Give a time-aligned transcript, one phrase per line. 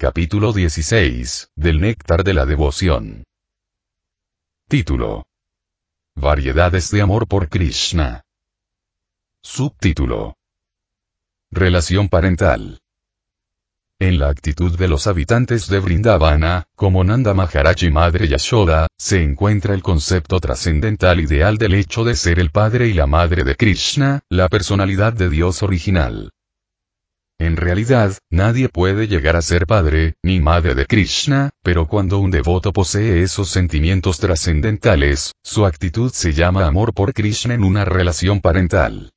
[0.00, 3.22] Capítulo 16, del Néctar de la Devoción.
[4.66, 5.26] Título.
[6.16, 8.22] Variedades de amor por Krishna.
[9.42, 10.36] Subtítulo.
[11.52, 12.78] Relación parental.
[13.98, 19.22] En la actitud de los habitantes de Vrindavana, como Nanda Maharaj y Madre Yashoda, se
[19.22, 23.54] encuentra el concepto trascendental ideal del hecho de ser el padre y la madre de
[23.54, 26.30] Krishna, la personalidad de Dios original.
[27.40, 32.30] En realidad, nadie puede llegar a ser padre, ni madre de Krishna, pero cuando un
[32.30, 38.42] devoto posee esos sentimientos trascendentales, su actitud se llama amor por Krishna en una relación
[38.42, 39.14] parental.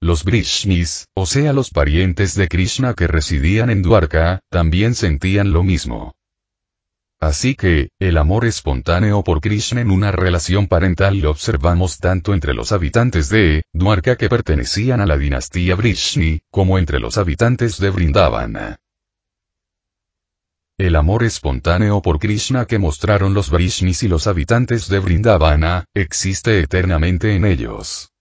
[0.00, 5.62] Los Brishnis, o sea los parientes de Krishna que residían en Dwarka, también sentían lo
[5.62, 6.16] mismo.
[7.22, 12.52] Así que, el amor espontáneo por Krishna en una relación parental lo observamos tanto entre
[12.52, 17.90] los habitantes de Dwarka que pertenecían a la dinastía Brishni, como entre los habitantes de
[17.90, 18.80] Vrindavana.
[20.76, 26.58] El amor espontáneo por Krishna que mostraron los Brishnis y los habitantes de Vrindavana, existe
[26.58, 28.11] eternamente en ellos.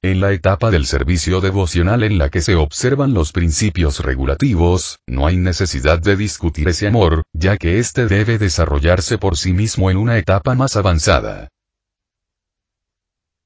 [0.00, 5.26] En la etapa del servicio devocional en la que se observan los principios regulativos, no
[5.26, 9.96] hay necesidad de discutir ese amor, ya que éste debe desarrollarse por sí mismo en
[9.96, 11.48] una etapa más avanzada.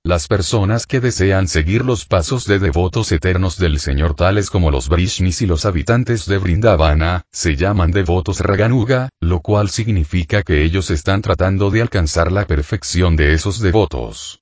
[0.05, 4.91] Las personas que desean seguir los pasos de devotos eternos del Señor tales como los
[4.91, 10.91] Brishnis y los habitantes de Vrindavana, se llaman devotos Raganuga, lo cual significa que ellos
[10.91, 14.42] están tratando de alcanzar la perfección de esos devotos.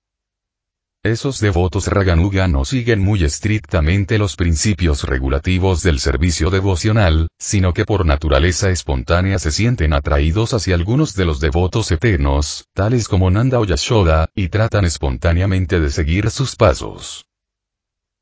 [1.02, 7.86] Esos devotos Raganuga no siguen muy estrictamente los principios regulativos del servicio devocional, sino que
[7.86, 13.60] por naturaleza espontánea se sienten atraídos hacia algunos de los devotos eternos, tales como Nanda
[13.60, 17.24] o Yashoda, y tratan espontáneamente de seguir sus pasos.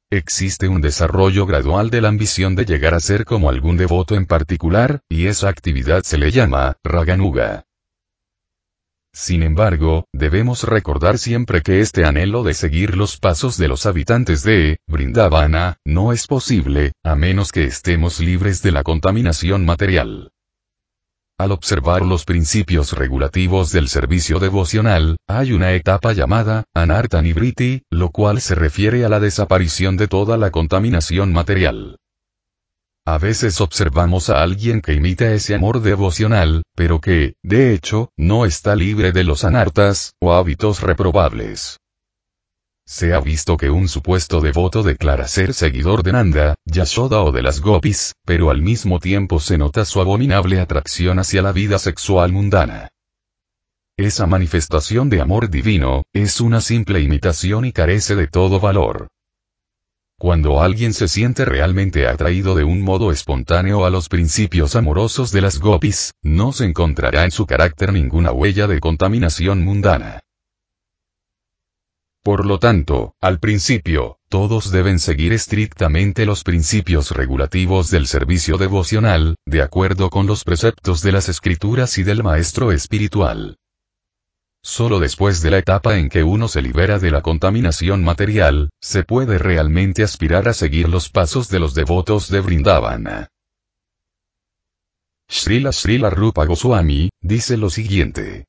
[0.09, 4.25] Existe un desarrollo gradual de la ambición de llegar a ser como algún devoto en
[4.25, 7.65] particular, y esa actividad se le llama Raganuga.
[9.13, 14.43] Sin embargo, debemos recordar siempre que este anhelo de seguir los pasos de los habitantes
[14.43, 20.31] de Brindavana, no es posible, a menos que estemos libres de la contaminación material.
[21.39, 28.41] Al observar los principios regulativos del servicio devocional, hay una etapa llamada Anartanibriti, lo cual
[28.41, 31.99] se refiere a la desaparición de toda la contaminación material.
[33.11, 38.45] A veces observamos a alguien que imita ese amor devocional, pero que, de hecho, no
[38.45, 41.79] está libre de los anartas, o hábitos reprobables.
[42.87, 47.43] Se ha visto que un supuesto devoto declara ser seguidor de Nanda, Yashoda o de
[47.43, 52.33] las gopis, pero al mismo tiempo se nota su abominable atracción hacia la vida sexual
[52.33, 52.91] mundana.
[53.97, 59.09] Esa manifestación de amor divino, es una simple imitación y carece de todo valor.
[60.21, 65.43] Cuando alguien se siente realmente atraído de un modo espontáneo a los principios amorosos de
[65.43, 70.19] las gopis, no se encontrará en su carácter ninguna huella de contaminación mundana.
[72.25, 79.37] Por lo tanto, al principio, todos deben seguir estrictamente los principios regulativos del servicio devocional,
[79.47, 83.57] de acuerdo con los preceptos de las escrituras y del maestro espiritual.
[84.63, 89.05] Solo después de la etapa en que uno se libera de la contaminación material, se
[89.05, 93.29] puede realmente aspirar a seguir los pasos de los devotos de Vrindavana.
[95.29, 98.47] Srila Srila Rupa Goswami, dice lo siguiente.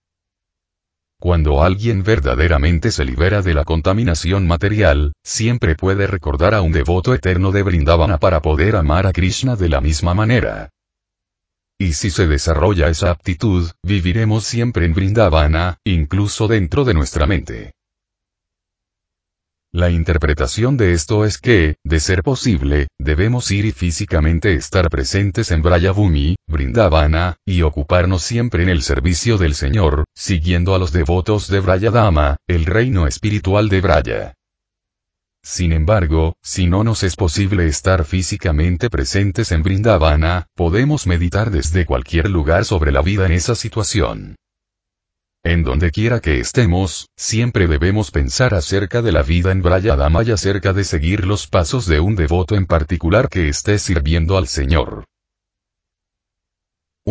[1.19, 7.13] Cuando alguien verdaderamente se libera de la contaminación material, siempre puede recordar a un devoto
[7.13, 10.69] eterno de Vrindavana para poder amar a Krishna de la misma manera.
[11.81, 17.71] Y si se desarrolla esa aptitud, viviremos siempre en Brindavana, incluso dentro de nuestra mente.
[19.71, 25.51] La interpretación de esto es que, de ser posible, debemos ir y físicamente estar presentes
[25.51, 31.47] en Brayabhumi, Brindavana, y ocuparnos siempre en el servicio del Señor, siguiendo a los devotos
[31.47, 34.33] de Brayadama, el reino espiritual de Braya.
[35.41, 41.85] Sin embargo, si no nos es posible estar físicamente presentes en Brindavana, podemos meditar desde
[41.85, 44.35] cualquier lugar sobre la vida en esa situación.
[45.43, 50.31] En donde quiera que estemos, siempre debemos pensar acerca de la vida en Brayadama y
[50.31, 55.05] acerca de seguir los pasos de un devoto en particular que esté sirviendo al Señor.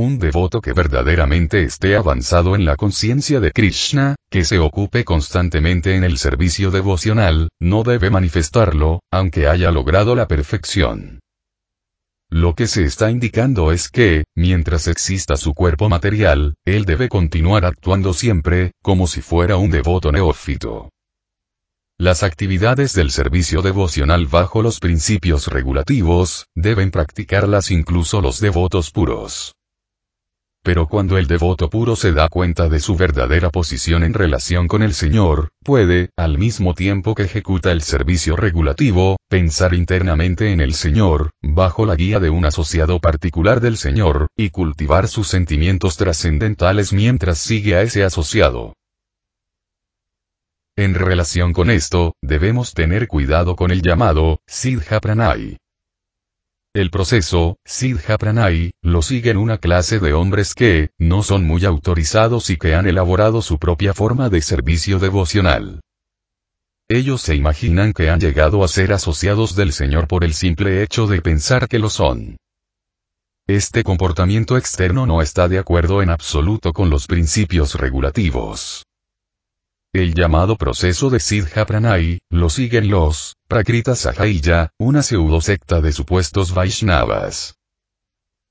[0.00, 5.96] Un devoto que verdaderamente esté avanzado en la conciencia de Krishna, que se ocupe constantemente
[5.96, 11.18] en el servicio devocional, no debe manifestarlo, aunque haya logrado la perfección.
[12.30, 17.64] Lo que se está indicando es que, mientras exista su cuerpo material, él debe continuar
[17.64, 20.90] actuando siempre, como si fuera un devoto neófito.
[21.98, 29.57] las actividades del servicio devocional bajo los principios regulativos, deben practicarlas incluso los devotos puros.
[30.68, 34.82] Pero cuando el devoto puro se da cuenta de su verdadera posición en relación con
[34.82, 40.74] el Señor, puede, al mismo tiempo que ejecuta el servicio regulativo, pensar internamente en el
[40.74, 46.92] Señor, bajo la guía de un asociado particular del Señor, y cultivar sus sentimientos trascendentales
[46.92, 48.74] mientras sigue a ese asociado.
[50.76, 55.56] En relación con esto, debemos tener cuidado con el llamado, Siddha Pranay.
[56.74, 62.50] El proceso, Siddha Pranay, lo siguen una clase de hombres que, no son muy autorizados
[62.50, 65.80] y que han elaborado su propia forma de servicio devocional.
[66.90, 71.06] Ellos se imaginan que han llegado a ser asociados del Señor por el simple hecho
[71.06, 72.36] de pensar que lo son.
[73.46, 78.84] Este comportamiento externo no está de acuerdo en absoluto con los principios regulativos.
[79.94, 85.92] El llamado proceso de Siddha Pranay, lo siguen los Prakrita Sahaya, una pseudo secta de
[85.92, 87.54] supuestos Vaishnavas.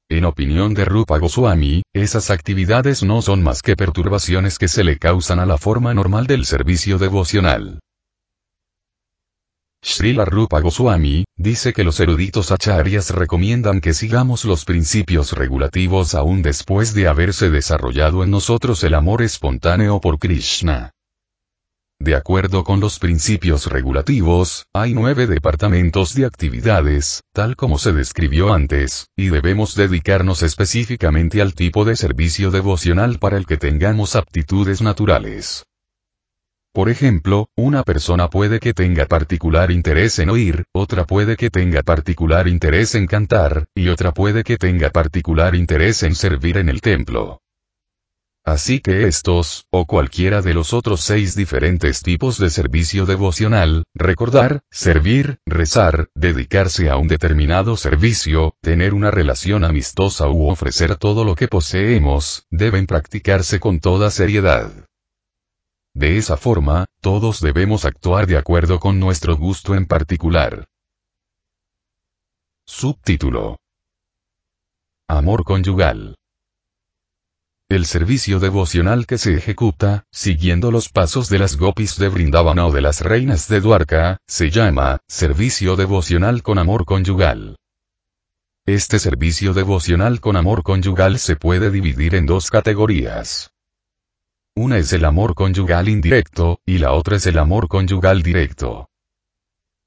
[0.10, 4.98] En opinión de Rupa Goswami, esas actividades no son más que perturbaciones que se le
[4.98, 7.82] causan a la forma normal del servicio devocional.
[9.84, 16.42] Srila Rupa Goswami, dice que los eruditos acharyas recomiendan que sigamos los principios regulativos aún
[16.42, 20.94] después de haberse desarrollado en nosotros el amor espontáneo por Krishna.
[22.00, 28.54] De acuerdo con los principios regulativos, hay nueve departamentos de actividades, tal como se describió
[28.54, 34.82] antes, y debemos dedicarnos específicamente al tipo de servicio devocional para el que tengamos aptitudes
[34.82, 35.66] naturales.
[36.72, 41.82] Por ejemplo, una persona puede que tenga particular interés en oír, otra puede que tenga
[41.82, 46.80] particular interés en cantar, y otra puede que tenga particular interés en servir en el
[46.80, 47.42] templo.
[48.48, 54.62] Así que estos, o cualquiera de los otros seis diferentes tipos de servicio devocional, recordar,
[54.72, 61.36] servir, rezar, dedicarse a un determinado servicio, tener una relación amistosa u ofrecer todo lo
[61.36, 64.72] que poseemos, deben practicarse con toda seriedad.
[65.94, 70.64] De esa forma, todos debemos actuar de acuerdo con nuestro gusto en particular.
[72.66, 73.58] Subtítulo.
[75.10, 76.16] Amor conyugal.
[77.70, 82.72] El servicio devocional que se ejecuta, siguiendo los pasos de las gopis de Brindavana o
[82.72, 87.58] de las reinas de Dwarka, se llama, servicio devocional con amor conyugal.
[88.66, 93.52] Este servicio devocional con amor conyugal se puede dividir en dos categorías.
[94.56, 98.88] Una es el amor conyugal indirecto, y la otra es el amor conyugal directo.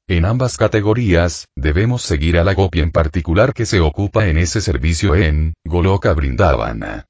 [0.06, 4.61] En ambas categorías, debemos seguir a la gopi en particular que se ocupa en ese
[4.61, 7.06] servicio en, Goloka Brindavana.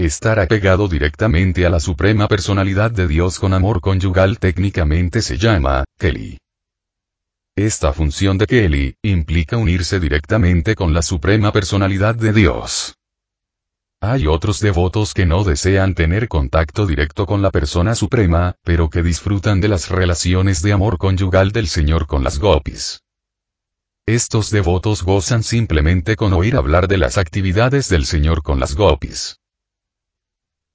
[0.00, 5.82] Estar apegado directamente a la Suprema Personalidad de Dios con amor conyugal técnicamente se llama,
[5.98, 6.38] Kelly.
[7.56, 12.94] Esta función de Kelly, implica unirse directamente con la Suprema Personalidad de Dios.
[14.00, 19.02] Hay otros devotos que no desean tener contacto directo con la persona suprema, pero que
[19.02, 23.02] disfrutan de las relaciones de amor conyugal del Señor con las gopis.
[24.06, 29.40] Estos devotos gozan simplemente con oír hablar de las actividades del Señor con las gopis.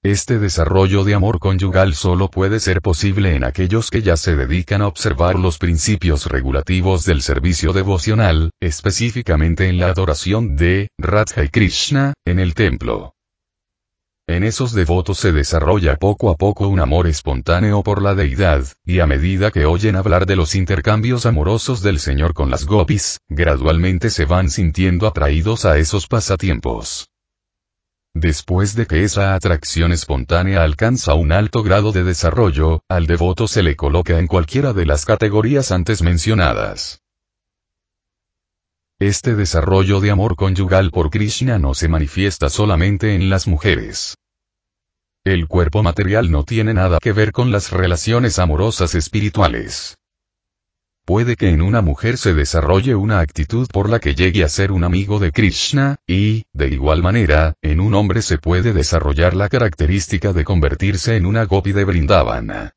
[0.04, 4.82] Este desarrollo de amor conyugal solo puede ser posible en aquellos que ya se dedican
[4.82, 11.48] a observar los principios regulativos del servicio devocional, específicamente en la adoración de Radha y
[11.48, 13.14] Krishna, en el templo.
[14.28, 19.00] En esos devotos se desarrolla poco a poco un amor espontáneo por la deidad, y
[19.00, 24.10] a medida que oyen hablar de los intercambios amorosos del Señor con las gopis, gradualmente
[24.10, 27.08] se van sintiendo atraídos a esos pasatiempos.
[28.16, 33.64] Después de que esa atracción espontánea alcanza un alto grado de desarrollo, al devoto se
[33.64, 37.02] le coloca en cualquiera de las categorías antes mencionadas.
[39.00, 44.16] Este desarrollo de amor conyugal por Krishna no se manifiesta solamente en las mujeres.
[45.26, 49.98] El cuerpo material no tiene nada que ver con las relaciones amorosas espirituales.
[51.06, 54.72] Puede que en una mujer se desarrolle una actitud por la que llegue a ser
[54.72, 59.50] un amigo de Krishna, y, de igual manera, en un hombre se puede desarrollar la
[59.50, 62.72] característica de convertirse en una gopi de Brindavana.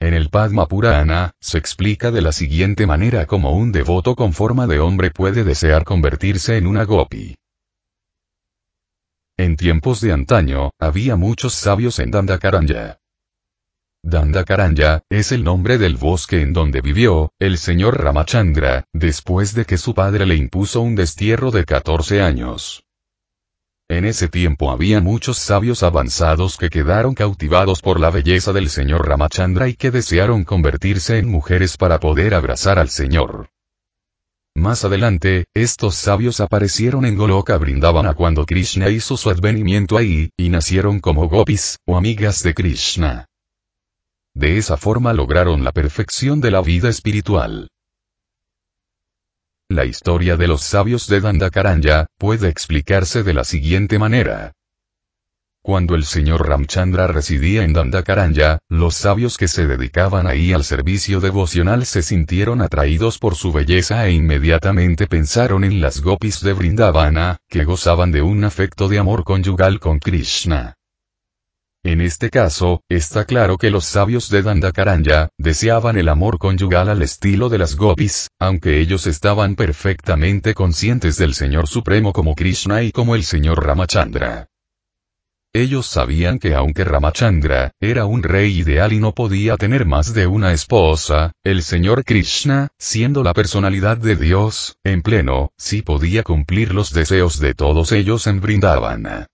[0.00, 4.66] En el Padma Purana, se explica de la siguiente manera cómo un devoto con forma
[4.66, 7.36] de hombre puede desear convertirse en una gopi.
[9.38, 12.98] En tiempos de antaño, había muchos sabios en Dandakaranya.
[14.06, 19.78] Dandakaranya, es el nombre del bosque en donde vivió, el señor Ramachandra, después de que
[19.78, 22.84] su padre le impuso un destierro de 14 años.
[23.88, 29.08] En ese tiempo había muchos sabios avanzados que quedaron cautivados por la belleza del señor
[29.08, 33.48] Ramachandra y que desearon convertirse en mujeres para poder abrazar al señor.
[34.54, 40.50] Más adelante, estos sabios aparecieron en Goloka Brindavana cuando Krishna hizo su advenimiento ahí, y
[40.50, 43.28] nacieron como gopis, o amigas de Krishna.
[44.34, 47.68] De esa forma lograron la perfección de la vida espiritual.
[49.68, 54.52] La historia de los sabios de Dandakaranya, puede explicarse de la siguiente manera.
[55.62, 61.20] Cuando el señor Ramchandra residía en Dandakaranya, los sabios que se dedicaban ahí al servicio
[61.20, 67.38] devocional se sintieron atraídos por su belleza e inmediatamente pensaron en las gopis de Vrindavana,
[67.48, 70.74] que gozaban de un afecto de amor conyugal con Krishna.
[71.84, 77.02] En este caso, está claro que los sabios de Dandakaranya, deseaban el amor conyugal al
[77.02, 82.90] estilo de las gopis, aunque ellos estaban perfectamente conscientes del Señor Supremo como Krishna y
[82.90, 84.46] como el Señor Ramachandra.
[85.52, 90.26] Ellos sabían que aunque Ramachandra, era un rey ideal y no podía tener más de
[90.26, 96.72] una esposa, el Señor Krishna, siendo la personalidad de Dios, en pleno, sí podía cumplir
[96.72, 99.26] los deseos de todos ellos en Vrindavana.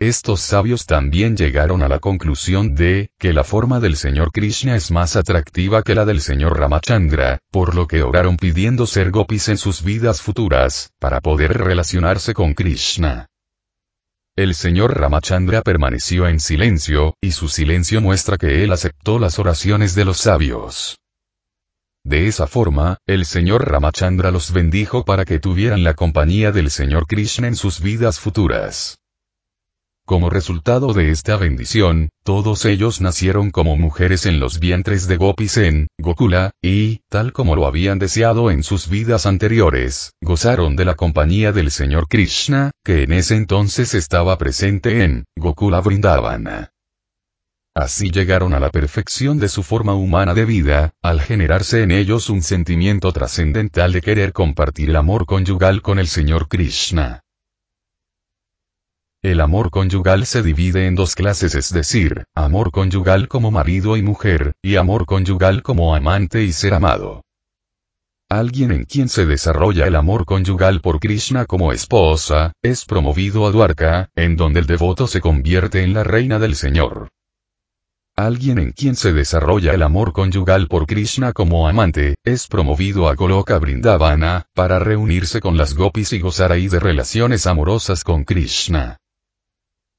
[0.00, 4.90] Estos sabios también llegaron a la conclusión de, que la forma del Señor Krishna es
[4.90, 9.58] más atractiva que la del Señor Ramachandra, por lo que oraron pidiendo ser gopis en
[9.58, 13.26] sus vidas futuras, para poder relacionarse con Krishna.
[14.36, 19.94] El señor Ramachandra permaneció en silencio, y su silencio muestra que él aceptó las oraciones
[19.94, 20.96] de los sabios.
[22.04, 27.06] De esa forma, el señor Ramachandra los bendijo para que tuvieran la compañía del señor
[27.06, 28.99] Krishna en sus vidas futuras.
[30.10, 35.56] Como resultado de esta bendición, todos ellos nacieron como mujeres en los vientres de Gopis
[35.56, 40.96] en Gokula, y, tal como lo habían deseado en sus vidas anteriores, gozaron de la
[40.96, 46.72] compañía del Señor Krishna, que en ese entonces estaba presente en Gokula Vrindavana.
[47.76, 52.30] Así llegaron a la perfección de su forma humana de vida, al generarse en ellos
[52.30, 57.22] un sentimiento trascendental de querer compartir el amor conyugal con el Señor Krishna.
[59.22, 64.02] El amor conyugal se divide en dos clases, es decir, amor conyugal como marido y
[64.02, 67.22] mujer, y amor conyugal como amante y ser amado.
[68.30, 73.50] Alguien en quien se desarrolla el amor conyugal por Krishna como esposa, es promovido a
[73.50, 77.10] Dwarka, en donde el devoto se convierte en la reina del Señor.
[78.16, 83.16] Alguien en quien se desarrolla el amor conyugal por Krishna como amante, es promovido a
[83.16, 88.96] Goloka Brindavana, para reunirse con las gopis y gozar ahí de relaciones amorosas con Krishna.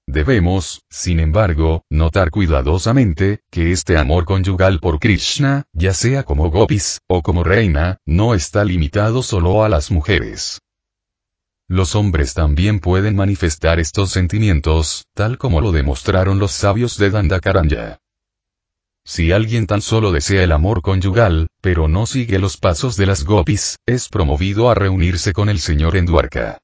[0.07, 6.99] Debemos, sin embargo, notar cuidadosamente, que este amor conyugal por Krishna, ya sea como gopis,
[7.07, 10.59] o como reina, no está limitado solo a las mujeres.
[11.69, 17.99] Los hombres también pueden manifestar estos sentimientos, tal como lo demostraron los sabios de Dandakaranya.
[19.05, 23.23] Si alguien tan solo desea el amor conyugal, pero no sigue los pasos de las
[23.23, 26.59] gopis, es promovido a reunirse con el Señor en Dwarka.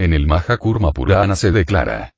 [0.00, 2.14] En el Mahakurma Purana se declara.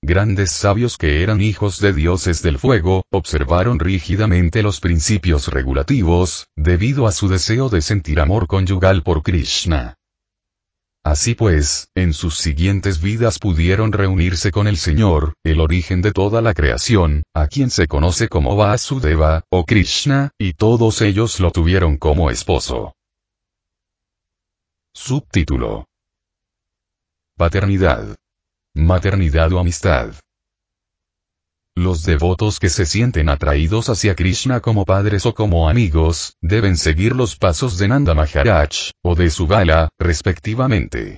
[0.00, 7.08] Grandes sabios que eran hijos de dioses del fuego, observaron rígidamente los principios regulativos, debido
[7.08, 9.96] a su deseo de sentir amor conyugal por Krishna.
[11.02, 16.40] Así pues, en sus siguientes vidas pudieron reunirse con el Señor, el origen de toda
[16.40, 21.96] la creación, a quien se conoce como Vasudeva, o Krishna, y todos ellos lo tuvieron
[21.96, 22.94] como esposo.
[24.94, 25.89] Subtítulo
[27.40, 28.16] Paternidad.
[28.74, 30.12] Maternidad o amistad.
[31.74, 37.16] Los devotos que se sienten atraídos hacia Krishna como padres o como amigos, deben seguir
[37.16, 41.16] los pasos de Nanda Maharaj, o de Subala, respectivamente.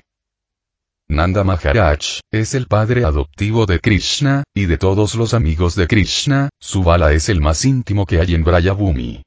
[1.09, 6.47] Nanda Maharaj, es el padre adoptivo de Krishna, y de todos los amigos de Krishna,
[6.57, 9.23] Subala es el más íntimo que hay en Brayabhumi.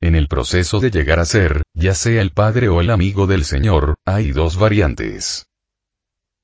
[0.00, 3.44] En el proceso de llegar a ser, ya sea el padre o el amigo del
[3.44, 5.47] Señor, hay dos variantes.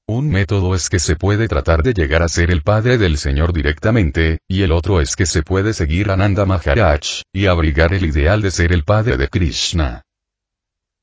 [0.07, 3.55] Un método es que se puede tratar de llegar a ser el padre del Señor
[3.55, 8.05] directamente, y el otro es que se puede seguir a Nanda Maharaj, y abrigar el
[8.05, 10.03] ideal de ser el padre de Krishna.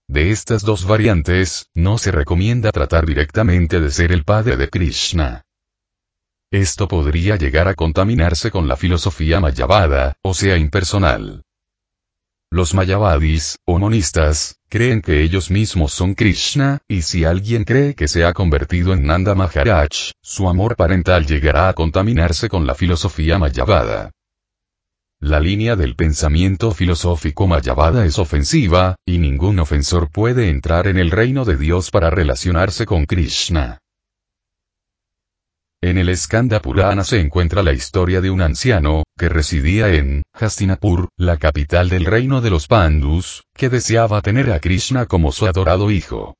[0.07, 5.41] De estas dos variantes, no se recomienda tratar directamente de ser el padre de Krishna.
[6.51, 11.43] Esto podría llegar a contaminarse con la filosofía mayavada, o sea impersonal.
[12.53, 18.09] Los mayavadis, o monistas, creen que ellos mismos son Krishna, y si alguien cree que
[18.09, 23.39] se ha convertido en Nanda Maharaj, su amor parental llegará a contaminarse con la filosofía
[23.39, 24.11] mayavada.
[25.21, 31.09] La línea del pensamiento filosófico Mayavada es ofensiva, y ningún ofensor puede entrar en el
[31.09, 33.79] reino de Dios para relacionarse con Krishna.
[35.83, 41.09] En el Skanda Purana se encuentra la historia de un anciano, que residía en Hastinapur,
[41.15, 45.91] la capital del reino de los Pandus, que deseaba tener a Krishna como su adorado
[45.91, 46.33] hijo.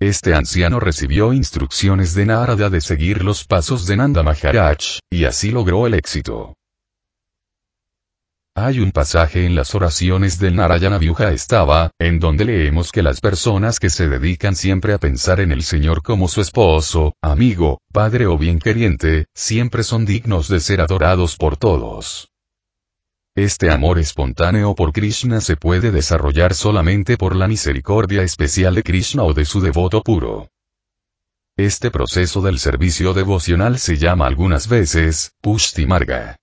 [0.00, 5.52] Este anciano recibió instrucciones de Narada de seguir los pasos de Nanda Maharaj, y así
[5.52, 6.57] logró el éxito.
[8.60, 13.20] Hay un pasaje en las oraciones del Narayana Vyuha estaba, en donde leemos que las
[13.20, 18.26] personas que se dedican siempre a pensar en el Señor como su esposo, amigo, padre
[18.26, 22.32] o bien queriente, siempre son dignos de ser adorados por todos.
[23.36, 29.22] Este amor espontáneo por Krishna se puede desarrollar solamente por la misericordia especial de Krishna
[29.22, 30.48] o de su devoto puro.
[31.56, 36.38] Este proceso del servicio devocional se llama algunas veces, Pushti Marga.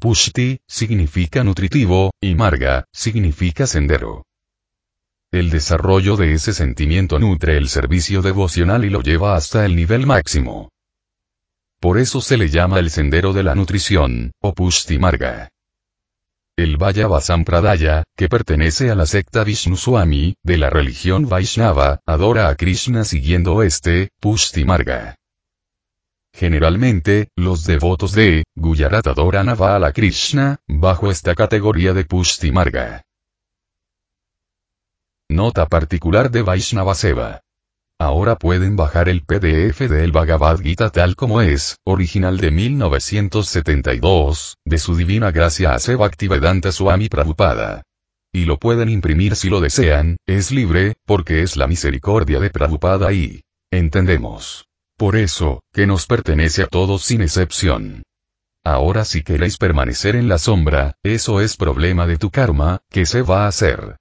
[0.00, 4.24] Pushti, significa nutritivo, y Marga, significa sendero.
[5.30, 10.06] El desarrollo de ese sentimiento nutre el servicio devocional y lo lleva hasta el nivel
[10.06, 10.70] máximo.
[11.80, 15.50] Por eso se le llama el sendero de la nutrición, o Pushti Marga.
[16.56, 22.48] El Vayava Sampradaya, que pertenece a la secta Vishnu Swami, de la religión Vaishnava, adora
[22.48, 25.19] a Krishna siguiendo este, Pushti Marga.
[26.32, 33.02] Generalmente, los devotos de Gujarat adoran a Krishna, bajo esta categoría de Pushti Marga.
[35.28, 37.40] Nota particular de Vaishnava Seva.
[37.98, 44.78] Ahora pueden bajar el PDF del Bhagavad Gita tal como es, original de 1972, de
[44.78, 47.82] su divina gracia a Seva Bhaktivedanta Swami Prabhupada.
[48.32, 53.12] Y lo pueden imprimir si lo desean, es libre, porque es la misericordia de Prabhupada
[53.12, 54.69] y entendemos
[55.00, 58.02] por eso, que nos pertenece a todos sin excepción.
[58.62, 63.22] Ahora si queréis permanecer en la sombra, eso es problema de tu karma, ¿qué se
[63.22, 63.96] va a hacer?